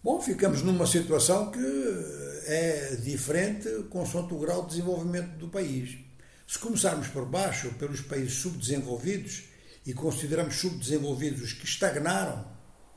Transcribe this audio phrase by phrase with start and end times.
[0.00, 1.58] Bom, ficamos numa situação que
[2.46, 5.98] é diferente consoante o grau de desenvolvimento do país.
[6.46, 9.48] Se começarmos por baixo, pelos países subdesenvolvidos,
[9.84, 12.46] e consideramos subdesenvolvidos os que estagnaram,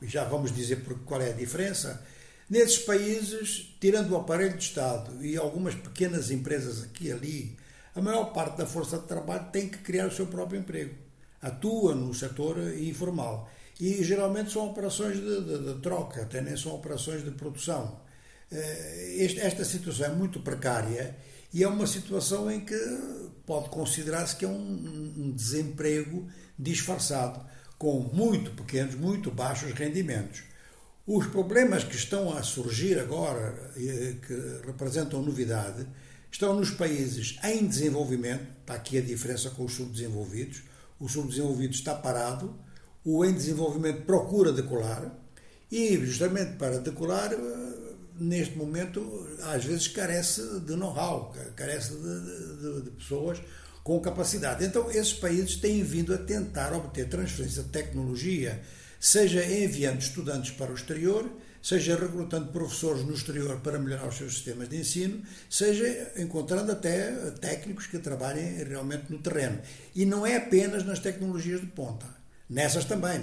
[0.00, 2.06] e já vamos dizer qual é a diferença,
[2.48, 7.56] nesses países, tirando o aparelho de Estado e algumas pequenas empresas aqui e ali,
[7.96, 10.94] a maior parte da força de trabalho tem que criar o seu próprio emprego.
[11.40, 13.50] Atua no setor informal.
[13.80, 18.00] E geralmente são operações de, de, de troca, até nem são operações de produção.
[18.50, 21.16] Eh, esta situação é muito precária
[21.52, 22.78] e é uma situação em que
[23.46, 26.28] pode considerar-se que é um, um desemprego
[26.58, 27.44] disfarçado,
[27.78, 30.44] com muito pequenos, muito baixos rendimentos.
[31.06, 35.86] Os problemas que estão a surgir agora, que representam novidade,
[36.30, 40.62] estão nos países em desenvolvimento, está aqui a diferença com os subdesenvolvidos,
[41.00, 42.56] o subdesenvolvido está parado,
[43.04, 45.12] o em desenvolvimento procura decolar,
[45.70, 47.30] e justamente para decolar,
[48.18, 52.20] neste momento, às vezes carece de know-how, carece de,
[52.60, 53.40] de, de pessoas
[53.82, 54.64] com capacidade.
[54.64, 58.62] Então, esses países têm vindo a tentar obter transferência de tecnologia,
[59.00, 61.28] seja enviando estudantes para o exterior,
[61.60, 67.12] seja recrutando professores no exterior para melhorar os seus sistemas de ensino, seja encontrando até
[67.40, 69.60] técnicos que trabalhem realmente no terreno.
[69.94, 72.06] E não é apenas nas tecnologias de ponta,
[72.52, 73.18] nessas também,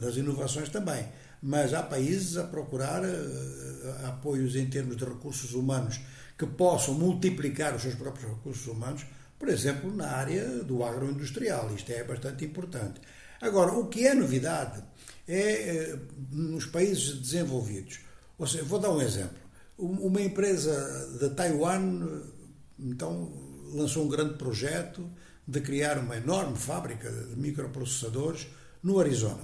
[0.00, 1.04] nas inovações também.
[1.42, 6.00] Mas há países a procurar uh, apoios em termos de recursos humanos
[6.38, 9.04] que possam multiplicar os seus próprios recursos humanos,
[9.38, 11.74] por exemplo, na área do agroindustrial.
[11.74, 13.00] Isto é bastante importante.
[13.40, 14.82] Agora, o que é novidade
[15.26, 15.98] é eh,
[16.30, 18.00] nos países desenvolvidos.
[18.38, 19.38] Ou seja, vou dar um exemplo.
[19.78, 22.20] Uma empresa de Taiwan,
[22.78, 23.32] então,
[23.72, 25.10] lançou um grande projeto
[25.50, 28.46] de criar uma enorme fábrica de microprocessadores
[28.80, 29.42] no Arizona.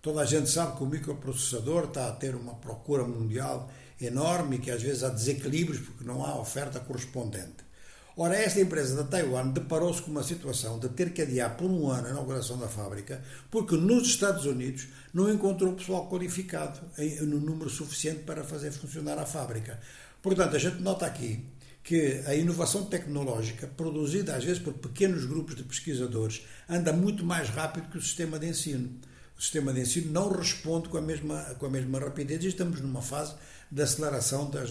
[0.00, 3.68] Toda a gente sabe que o microprocessador está a ter uma procura mundial
[4.00, 7.68] enorme e que às vezes há desequilíbrios porque não há oferta correspondente.
[8.16, 11.88] Ora, esta empresa da Taiwan deparou-se com uma situação de ter que adiar por um
[11.88, 13.20] ano a inauguração da fábrica,
[13.50, 16.78] porque nos Estados Unidos não encontrou pessoal qualificado
[17.22, 19.80] no número suficiente para fazer funcionar a fábrica.
[20.22, 21.44] Portanto, a gente nota aqui
[21.82, 27.48] que a inovação tecnológica, produzida às vezes por pequenos grupos de pesquisadores, anda muito mais
[27.48, 28.90] rápido que o sistema de ensino.
[29.36, 32.80] O sistema de ensino não responde com a mesma, com a mesma rapidez e estamos
[32.80, 33.34] numa fase
[33.70, 34.70] de aceleração das,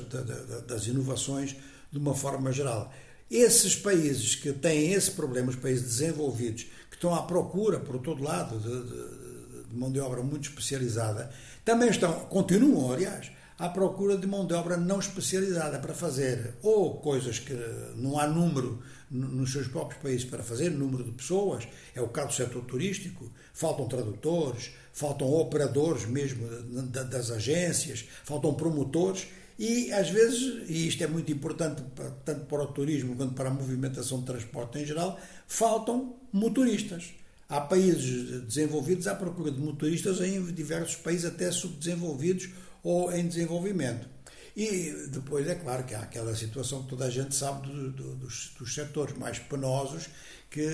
[0.68, 1.56] das, inovações
[1.92, 2.94] de uma forma geral.
[3.32, 8.24] Esses países que têm esse problema, os países desenvolvidos, que estão à procura, por todo
[8.24, 11.32] lado, de, de, de mão de obra muito especializada,
[11.66, 16.96] também estão, continuam, aliás, à procura de mão de obra não especializada para fazer ou
[17.02, 17.54] coisas que
[17.98, 18.82] não há número
[19.12, 23.30] nos seus próprios países para fazer, número de pessoas, é o caso do setor turístico,
[23.54, 26.48] faltam tradutores, faltam operadores mesmo
[26.90, 29.28] das agências, faltam promotores
[29.58, 31.84] e, às vezes, e isto é muito importante
[32.24, 37.14] tanto para o turismo quanto para a movimentação de transporte em geral, faltam motoristas.
[37.50, 42.50] Há países desenvolvidos à procura de motoristas em diversos países, até subdesenvolvidos
[42.84, 44.08] ou em desenvolvimento.
[44.56, 48.16] E depois é claro que há aquela situação que toda a gente sabe do, do,
[48.16, 50.10] dos, dos setores mais penosos
[50.50, 50.66] que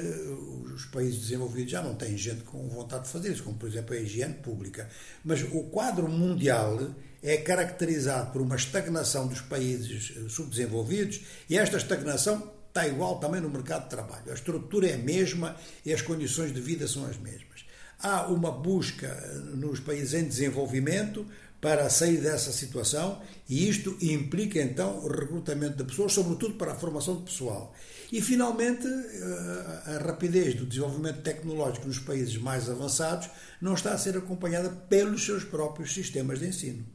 [0.73, 3.93] os países desenvolvidos já não têm gente com vontade de fazer isso, como por exemplo
[3.93, 4.89] a higiene pública.
[5.23, 6.79] Mas o quadro mundial
[7.21, 13.41] é caracterizado por uma estagnação dos países eh, subdesenvolvidos e esta estagnação está igual também
[13.41, 14.31] no mercado de trabalho.
[14.31, 15.55] A estrutura é a mesma
[15.85, 17.65] e as condições de vida são as mesmas.
[17.99, 21.25] Há uma busca eh, nos países em desenvolvimento
[21.65, 26.75] para sair dessa situação e isto implica então o recrutamento de pessoas, sobretudo para a
[26.75, 27.73] formação de pessoal.
[28.11, 33.97] E finalmente, eh, a rapidez do desenvolvimento tecnológico nos países mais avançados não está a
[33.97, 36.85] ser acompanhada pelos seus próprios sistemas de ensino.